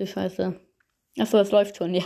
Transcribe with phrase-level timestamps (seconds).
[0.00, 0.58] Du Scheiße.
[1.18, 2.02] Achso, das läuft schon, ja.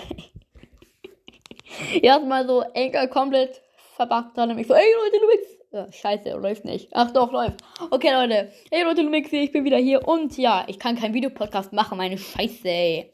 [2.02, 3.62] Erstmal so Enker komplett
[3.94, 5.46] verbackt dann nämlich so, ey Leute, Lumix.
[5.70, 6.88] Ja, scheiße, läuft nicht.
[6.92, 7.62] Ach doch, läuft.
[7.92, 8.50] Okay, Leute.
[8.72, 12.18] Hey Leute, Lumix, ich bin wieder hier und ja, ich kann keinen Videopodcast machen, meine
[12.18, 13.12] Scheiße, ey.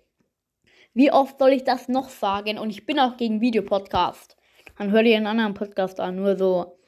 [0.94, 2.58] Wie oft soll ich das noch sagen?
[2.58, 4.34] Und ich bin auch gegen Videopodcast.
[4.78, 6.78] Dann hört ihr einen anderen Podcast an, nur so.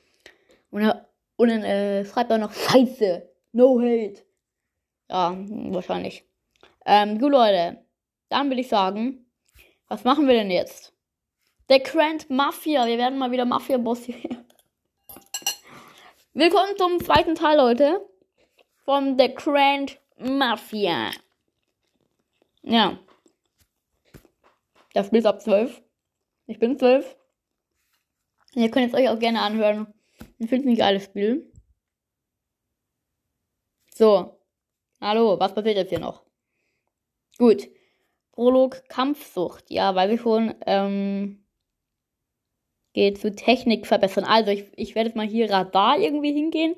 [0.70, 0.90] Und,
[1.36, 3.28] und dann äh, schreibt er noch Scheiße.
[3.52, 4.22] No hate.
[5.10, 6.24] Ja, wahrscheinlich.
[6.86, 7.81] Ähm, gut, Leute.
[8.32, 9.26] Dann will ich sagen,
[9.88, 10.94] was machen wir denn jetzt?
[11.68, 12.86] Der Grand Mafia.
[12.86, 14.16] Wir werden mal wieder Mafia-Boss hier.
[16.32, 18.00] Willkommen zum zweiten Teil, Leute.
[18.86, 21.10] Von The Grand Mafia.
[22.62, 22.98] Ja.
[24.94, 25.82] Das Spiel ist ab 12.
[26.46, 27.14] Ich bin 12.
[28.54, 29.92] Ihr könnt es euch auch gerne anhören.
[30.38, 31.52] Ich finde es ein geiles Spiel.
[33.94, 34.40] So.
[35.02, 36.24] Hallo, was passiert jetzt hier noch?
[37.36, 37.68] Gut.
[38.32, 39.70] Prolog Kampfsucht.
[39.70, 41.44] Ja, weil wir schon ähm,
[42.92, 44.24] geht zu Technik verbessern.
[44.24, 46.74] Also ich, ich werde jetzt mal hier Radar irgendwie hingehen.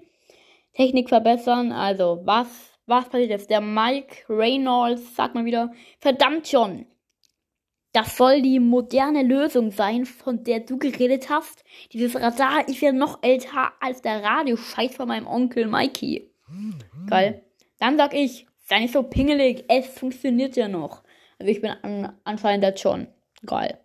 [0.73, 1.73] Technik verbessern.
[1.73, 2.48] Also was,
[2.87, 3.51] was passiert jetzt?
[3.51, 6.87] Der Mike Reynolds sagt mal wieder, verdammt schon.
[7.93, 11.62] Das soll die moderne Lösung sein, von der du geredet hast.
[11.93, 16.28] Dieses Radar ist ja noch älter als der Radioscheiß von meinem Onkel Mikey.
[17.09, 17.45] Geil.
[17.78, 21.03] Dann sag ich, sei nicht so pingelig, es funktioniert ja noch.
[21.39, 23.09] Also ich bin an, anscheinend jetzt schon.
[23.45, 23.79] Geil.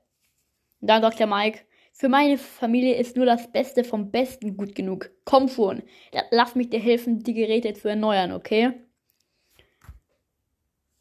[0.81, 1.59] Und dann sagt der Mike,
[1.91, 5.11] für meine Familie ist nur das Beste vom Besten gut genug.
[5.25, 5.83] Komm schon,
[6.31, 8.71] lass mich dir helfen, die Geräte zu erneuern, okay?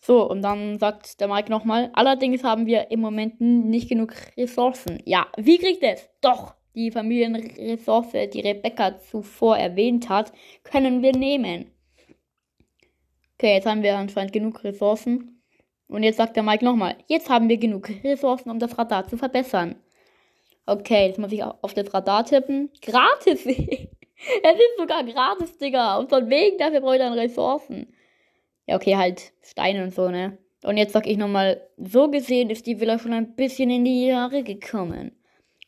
[0.01, 5.01] So, und dann sagt der Mike nochmal, allerdings haben wir im Moment nicht genug Ressourcen.
[5.05, 6.09] Ja, wie kriegt es?
[6.21, 10.33] Doch, die Familienressource, die Rebecca zuvor erwähnt hat,
[10.65, 11.71] können wir nehmen.
[13.35, 15.38] Okay, jetzt haben wir anscheinend genug Ressourcen.
[15.89, 19.17] Und jetzt sagt der Mike nochmal, jetzt haben wir genug Ressourcen, um das Radar zu
[19.17, 19.77] verbessern.
[20.67, 22.71] Okay, jetzt muss ich auf das Radar tippen.
[22.83, 23.47] Gratis!
[23.47, 25.97] es ist sogar gratis, Digga.
[25.99, 27.95] Und von wegen, dafür brauche ich dann Ressourcen.
[28.67, 30.37] Ja, okay, halt Steine und so, ne?
[30.65, 34.09] Und jetzt sag ich nochmal, so gesehen ist die Villa schon ein bisschen in die
[34.09, 35.13] Jahre gekommen.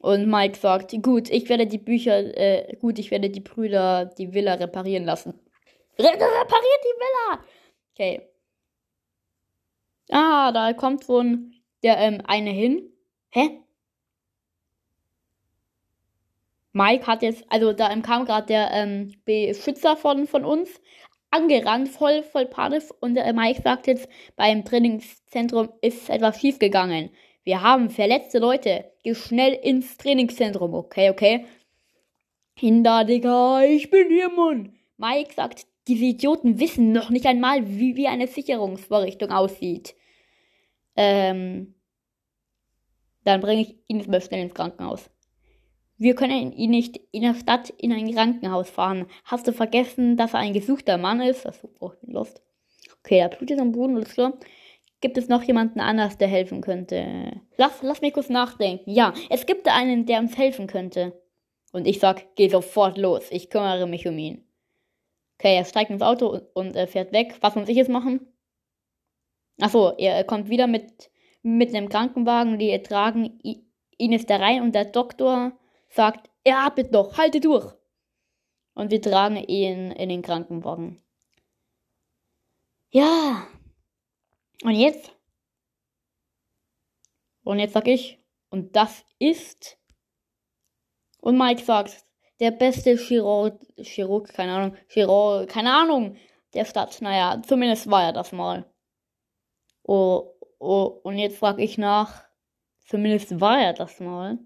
[0.00, 4.34] Und Mike sagt, gut, ich werde die Bücher, äh, gut, ich werde die Brüder die
[4.34, 5.38] Villa reparieren lassen.
[5.98, 7.44] Re repariert die Villa!
[7.92, 8.22] Okay.
[10.10, 12.90] Ah, da kommt schon der ähm, eine hin.
[13.30, 13.60] Hä?
[16.72, 20.80] Mike hat jetzt, also da kam gerade der ähm, Beschützer von, von uns,
[21.30, 22.84] angerannt, voll, voll Panik.
[23.00, 27.10] Und der Mike sagt jetzt, beim Trainingszentrum ist etwas schiefgegangen.
[27.42, 28.92] Wir haben verletzte Leute.
[29.02, 30.74] Geh schnell ins Trainingszentrum.
[30.74, 31.46] Okay, okay.
[32.56, 34.74] Kinder, Digga, ich bin hier, Mann.
[34.98, 39.94] Mike sagt, diese Idioten wissen noch nicht einmal, wie, wie eine Sicherungsvorrichtung aussieht.
[40.96, 41.74] Ähm,
[43.24, 45.10] dann bringe ich ihn jetzt mal schnell ins Krankenhaus.
[45.98, 49.06] Wir können ihn nicht in der Stadt in ein Krankenhaus fahren.
[49.24, 51.46] Hast du vergessen, dass er ein gesuchter Mann ist?
[51.46, 52.42] Achso, oh, ich bin lost.
[53.00, 54.32] Okay, er blutet am Boden, alles klar.
[55.02, 57.40] Gibt es noch jemanden anders, der helfen könnte?
[57.56, 58.90] Lass, lass mich kurz nachdenken.
[58.90, 61.20] Ja, es gibt einen, der uns helfen könnte.
[61.72, 63.26] Und ich sag, geh sofort los.
[63.30, 64.44] Ich kümmere mich um ihn.
[65.38, 67.36] Okay, er steigt ins Auto und, und äh, fährt weg.
[67.40, 68.26] Was muss ich jetzt machen?
[69.60, 71.10] Achso, er, kommt wieder mit,
[71.42, 72.58] mit einem Krankenwagen.
[72.58, 75.52] Die tragen ihn jetzt da rein und der Doktor
[75.88, 77.74] sagt, er atmet noch, halte durch.
[78.74, 81.02] Und wir tragen ihn in den Krankenwagen.
[82.90, 83.46] Ja.
[84.62, 85.14] Und jetzt?
[87.44, 88.18] Und jetzt sag ich,
[88.50, 89.78] und das ist.
[91.20, 92.04] Und Mike sagt,
[92.40, 96.16] der beste Chirurg, Chirurg, keine Ahnung, Chirurg, keine Ahnung,
[96.54, 97.00] der Stadt.
[97.02, 98.69] Naja, zumindest war er das mal.
[99.92, 102.22] Oh, oh, und jetzt frag ich nach,
[102.86, 104.38] zumindest war er das mal.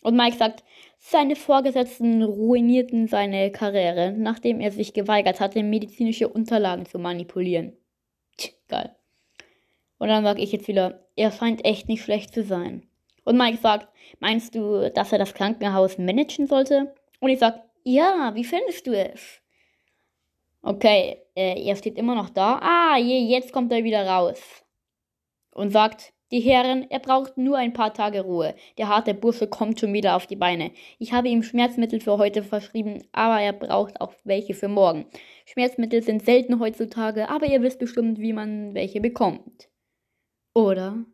[0.00, 0.62] Und Mike sagt,
[1.00, 7.76] seine Vorgesetzten ruinierten seine Karriere, nachdem er sich geweigert hatte, medizinische Unterlagen zu manipulieren.
[8.36, 8.94] Tch, geil.
[9.98, 12.86] Und dann sage ich jetzt wieder, er scheint echt nicht schlecht zu sein.
[13.24, 13.88] Und Mike sagt,
[14.20, 16.94] meinst du, dass er das Krankenhaus managen sollte?
[17.18, 19.40] Und ich sag, ja, wie findest du es?
[20.62, 22.60] Okay, äh, er steht immer noch da.
[22.62, 24.61] Ah, je, jetzt kommt er wieder raus.
[25.52, 28.54] Und sagt, die Herren, er braucht nur ein paar Tage Ruhe.
[28.78, 30.70] Der harte Bursche kommt schon wieder auf die Beine.
[30.98, 35.04] Ich habe ihm Schmerzmittel für heute verschrieben, aber er braucht auch welche für morgen.
[35.44, 39.68] Schmerzmittel sind selten heutzutage, aber ihr wisst bestimmt, wie man welche bekommt.
[40.54, 41.04] Oder?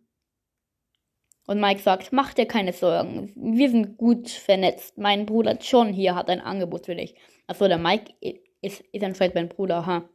[1.49, 3.33] Und Mike sagt, mach dir keine Sorgen.
[3.35, 4.99] Wir sind gut vernetzt.
[4.99, 7.17] Mein Bruder John hier hat ein Angebot für dich.
[7.49, 8.13] Achso, der Mike
[8.61, 10.09] ist, ist anscheinend mein Bruder, ha.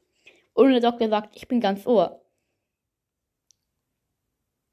[0.54, 2.23] Und der Doktor sagt, ich bin ganz ohr.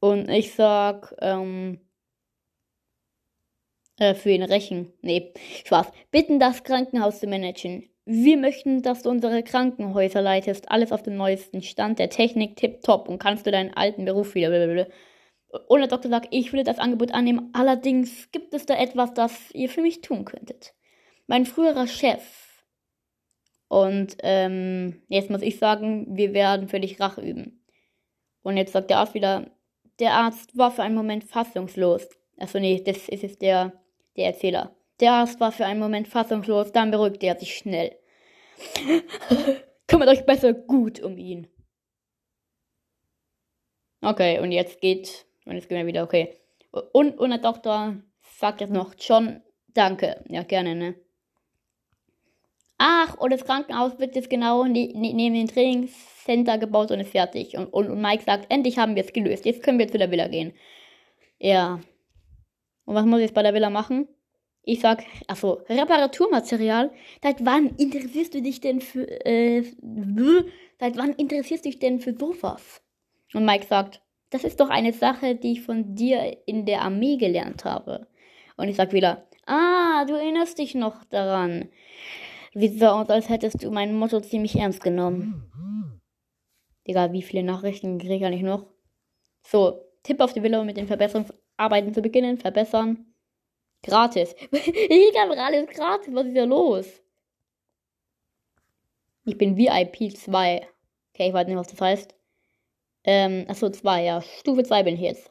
[0.01, 1.79] Und ich sag, ähm,
[4.01, 4.93] äh, für ihn rächen.
[5.03, 5.33] Nee,
[5.65, 5.93] Spaß.
[6.11, 7.89] Bitten, das Krankenhaus zu managen.
[8.07, 10.71] Wir möchten, dass du unsere Krankenhäuser leitest.
[10.71, 13.09] Alles auf dem neuesten Stand der Technik, tipptopp.
[13.09, 14.49] Und kannst du deinen alten Beruf wieder.
[14.49, 14.87] Blablabla.
[15.69, 17.51] Und der Doktor sagt, ich würde das Angebot annehmen.
[17.53, 20.75] Allerdings gibt es da etwas, das ihr für mich tun könntet.
[21.27, 22.65] Mein früherer Chef.
[23.69, 27.65] Und ähm, jetzt muss ich sagen, wir werden für dich Rache üben.
[28.43, 29.51] Und jetzt sagt der Arzt wieder,
[30.01, 32.09] der Arzt war für einen Moment fassungslos.
[32.39, 33.73] Achso, nee, das ist jetzt der,
[34.17, 34.75] der Erzähler.
[34.99, 37.97] Der Arzt war für einen Moment fassungslos, dann beruhigte er sich schnell.
[39.87, 41.49] Kümmert euch besser gut um ihn.
[44.03, 46.37] Okay, und jetzt geht und jetzt gehen wir wieder, okay.
[46.93, 47.97] Und, und der Doktor
[48.39, 50.23] sagt jetzt noch, John, danke.
[50.29, 50.95] Ja, gerne, ne?
[52.83, 57.11] Ach, und das Krankenhaus wird jetzt genau ne, ne, neben dem Trainingscenter gebaut und ist
[57.11, 57.55] fertig.
[57.55, 59.45] Und, und, und Mike sagt, endlich haben wir es gelöst.
[59.45, 60.55] Jetzt können wir zu der Villa gehen.
[61.39, 61.81] Ja.
[62.87, 64.09] Und was muss ich jetzt bei der Villa machen?
[64.63, 66.91] Ich sag, achso, Reparaturmaterial.
[67.23, 69.63] Seit wann interessierst du dich denn für, äh,
[70.79, 72.81] seit wann interessierst du dich denn für sowas?
[73.35, 74.01] Und Mike sagt,
[74.31, 78.07] das ist doch eine Sache, die ich von dir in der Armee gelernt habe.
[78.57, 81.69] Und ich sag wieder, ah, du erinnerst dich noch daran.
[82.53, 85.51] Sieht so aus, als hättest du mein Motto ziemlich ernst genommen.
[86.87, 88.67] Digga, wie viele Nachrichten kriege ich noch?
[89.43, 92.39] So, Tipp auf die Villa, um mit den Verbesserungsarbeiten zu beginnen.
[92.39, 93.15] Verbessern.
[93.83, 94.35] Gratis.
[94.53, 96.13] ich habe alles gratis.
[96.13, 97.03] Was ist da los?
[99.25, 100.69] Ich bin VIP 2.
[101.15, 102.15] Okay, ich weiß nicht, was das heißt.
[103.05, 104.23] Ähm, achso, 2, ja.
[104.23, 105.31] Stufe 2 bin ich jetzt.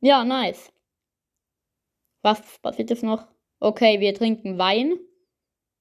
[0.00, 0.72] Ja, nice.
[2.22, 3.26] Was passiert jetzt noch?
[3.60, 4.98] Okay, wir trinken Wein.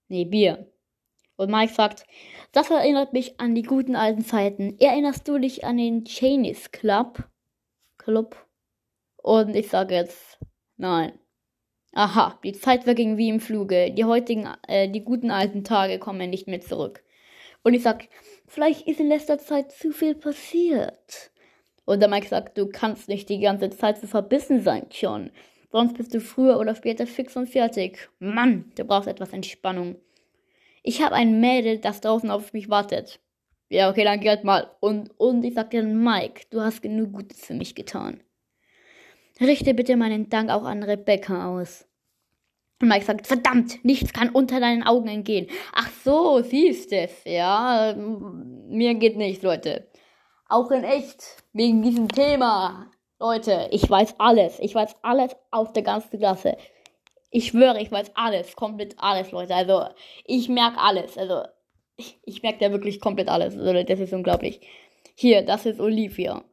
[0.10, 0.70] Nee, Bier.
[1.38, 2.04] Und Mike sagt,
[2.52, 4.78] das erinnert mich an die guten alten Zeiten.
[4.80, 7.24] Erinnerst du dich an den Chinese Club?
[7.98, 8.36] Club?
[9.16, 10.40] Und ich sage jetzt,
[10.76, 11.18] nein.
[11.94, 13.92] Aha, die Zeit verging wie im Fluge.
[13.92, 17.02] Die heutigen, äh, die guten alten Tage kommen nicht mehr zurück.
[17.64, 18.10] Und ich sag,
[18.46, 21.32] vielleicht ist in letzter Zeit zu viel passiert.
[21.86, 25.32] Und der Mike sagt, du kannst nicht die ganze Zeit so verbissen sein, John.
[25.72, 28.10] Sonst bist du früher oder später fix und fertig.
[28.20, 29.98] Mann, du brauchst etwas Entspannung.
[30.82, 33.20] Ich habe ein Mädel, das draußen auf mich wartet.
[33.70, 34.72] Ja, okay, dann geht mal.
[34.80, 38.24] Und, und ich sag dir, Mike, du hast genug Gutes für mich getan.
[39.40, 41.86] Richte bitte meinen Dank auch an Rebecca aus.
[42.82, 45.48] Und Mike sagt, verdammt, nichts kann unter deinen Augen entgehen.
[45.74, 47.94] Ach so, siehst es, ja.
[47.96, 49.88] Mir geht nichts, Leute.
[50.48, 52.90] Auch in echt, wegen diesem Thema.
[53.20, 54.60] Leute, ich weiß alles.
[54.60, 56.58] Ich weiß alles aus der ganzen Klasse.
[57.32, 58.56] Ich schwöre, ich weiß alles.
[58.56, 59.54] Komplett alles, Leute.
[59.54, 59.84] Also,
[60.26, 61.18] ich merke alles.
[61.18, 61.44] Also,
[61.98, 63.58] ich, ich merke da wirklich komplett alles.
[63.58, 64.62] Also, das ist unglaublich.
[65.16, 66.44] Hier, das ist Olivia.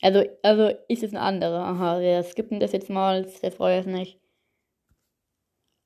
[0.00, 1.64] Also, also ist es ein anderer.
[1.64, 3.26] Aha, wir skippen das jetzt mal.
[3.42, 4.20] Der freut es nicht.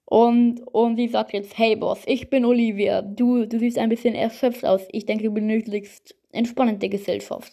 [0.05, 3.03] Und, und sie sagt jetzt, hey Boss, ich bin Olivia.
[3.03, 4.83] Du, du siehst ein bisschen erschöpft aus.
[4.93, 7.53] Ich denke, du benötigst entspannende Gesellschaft.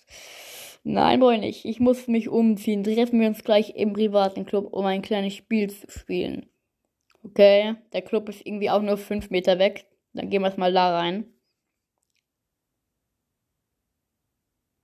[0.83, 1.65] Nein, Boy, nicht.
[1.65, 2.83] Ich muss mich umziehen.
[2.83, 6.47] Treffen wir uns gleich im privaten Club, um ein kleines Spiel zu spielen.
[7.23, 9.85] Okay, der Club ist irgendwie auch nur 5 Meter weg.
[10.13, 11.25] Dann gehen wir es mal da rein.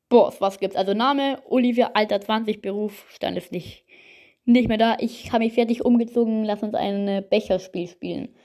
[0.10, 0.76] Boss, was gibt's?
[0.76, 3.86] Also Name, Olivia, Alter 20, Beruf, Stand ist nicht
[4.50, 4.98] nicht mehr da.
[5.00, 6.44] Ich habe mich fertig umgezogen.
[6.44, 8.36] Lass uns ein äh, Becherspiel spielen.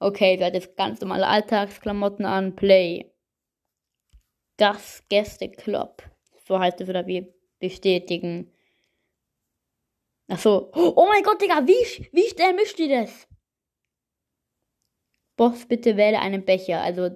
[0.00, 2.54] Okay, sie hat jetzt ganz normale Alltagsklamotten an.
[2.54, 3.12] Play.
[4.56, 6.02] Das Gästeclub.
[6.48, 8.50] So heißt es oder wir bestätigen.
[10.28, 10.70] Ach so.
[10.74, 13.28] Oh mein Gott, Digga, wie, wie schnell mischt ihr das?
[15.36, 16.80] Boss, bitte wähle einen Becher.
[16.80, 17.10] Also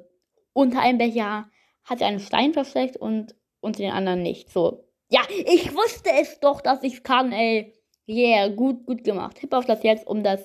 [0.53, 1.51] unter einem Becher
[1.85, 4.51] hat sie einen Stein versteckt und unter den anderen nicht.
[4.51, 4.87] So.
[5.09, 7.75] Ja, ich wusste es doch, dass ich kann, ey.
[8.09, 9.39] Yeah, gut, gut gemacht.
[9.39, 10.45] Tipp auf das jetzt, um das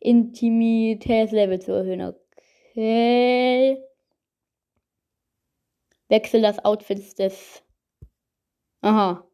[0.00, 2.14] Intimitätslevel zu erhöhen.
[2.70, 3.82] Okay.
[6.08, 7.63] Wechsel das Outfit des.
[8.84, 9.24] Aha.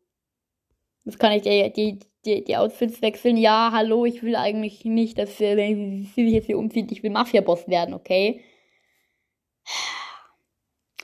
[1.04, 3.36] Das kann ich die, die, die, die Outfits wechseln.
[3.36, 7.10] Ja, hallo, ich will eigentlich nicht, dass sie, sie sich jetzt hier umzieht, ich will
[7.10, 8.44] Mafia-Boss werden, okay?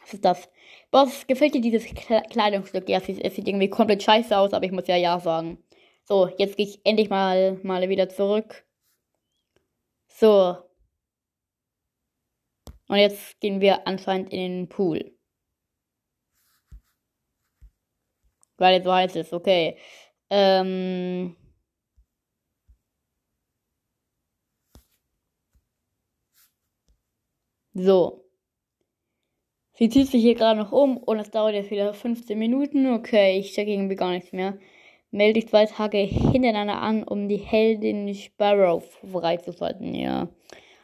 [0.00, 0.48] Was ist das?
[0.92, 2.88] Boss, gefällt dir dieses Kleidungsstück?
[2.88, 5.58] Ja, es sieht, es sieht irgendwie komplett scheiße aus, aber ich muss ja Ja sagen.
[6.04, 8.64] So, jetzt gehe ich endlich mal, mal wieder zurück.
[10.08, 10.56] So.
[12.88, 15.15] Und jetzt gehen wir anscheinend in den Pool.
[18.58, 19.76] Weil so heißt es, okay.
[20.30, 21.36] Ähm.
[27.74, 28.24] So.
[29.74, 32.92] Sie zieht sich hier gerade noch um und es dauert jetzt wieder 15 Minuten.
[32.94, 34.58] Okay, ich checke irgendwie gar nichts mehr.
[35.10, 38.82] Melde ich zwei Tage hintereinander an, um die Heldin Sparrow
[39.12, 39.94] freizuschalten.
[39.94, 40.28] Ja.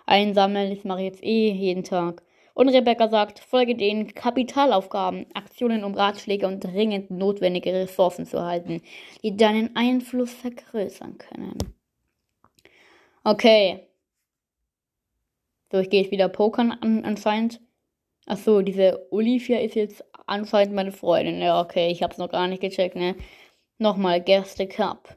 [0.07, 2.23] Einsammeln, das mache ich jetzt eh jeden Tag.
[2.55, 8.83] Und Rebecca sagt, folge den Kapitalaufgaben, Aktionen, um Ratschläge und dringend notwendige Ressourcen zu erhalten,
[9.23, 11.59] die deinen Einfluss vergrößern können.
[13.25, 13.87] Okay.
[15.71, 17.61] So, ich gehe jetzt wieder pokern an, anscheinend.
[18.27, 21.41] Achso, diese Olivia ist jetzt anscheinend meine Freundin.
[21.41, 23.17] Ja, okay, ich hab's noch gar nicht gecheckt, ne?
[23.79, 25.17] Nochmal, Gerste Cup.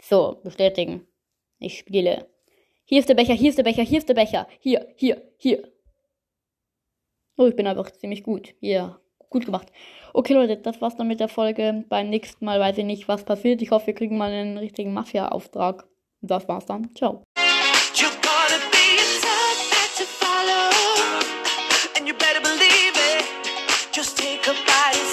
[0.00, 1.06] So, bestätigen.
[1.60, 2.26] Ich spiele.
[2.84, 4.48] Hier ist der Becher, hier ist der Becher, hier ist der Becher.
[4.58, 5.72] Hier, hier, hier.
[7.42, 8.54] Oh, ich bin einfach ziemlich gut.
[8.60, 9.00] Ja, yeah.
[9.28, 9.66] gut gemacht.
[10.12, 11.84] Okay, Leute, das war's dann mit der Folge.
[11.88, 13.62] Beim nächsten Mal weiß ich nicht, was passiert.
[13.62, 15.84] Ich hoffe, wir kriegen mal einen richtigen Mafia-Auftrag.
[16.20, 16.94] Das war's dann.
[16.94, 17.24] Ciao.
[17.36, 17.44] Yeah,
[24.24, 25.11] I got one